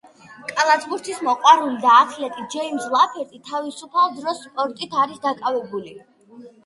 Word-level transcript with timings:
კალათბურთის 0.51 1.19
მოყვარული 1.27 1.75
და 1.83 1.91
ათლეტი, 2.05 2.45
ჯეიმზ 2.55 2.87
ლაფერტი 2.95 3.43
თავისუფალ 3.53 4.17
დროს 4.17 4.41
სპორტით 4.47 4.97
არის 5.03 5.23
დაკავებული. 5.27 5.95